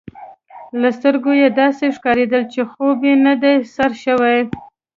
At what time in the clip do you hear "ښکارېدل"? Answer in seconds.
1.95-2.43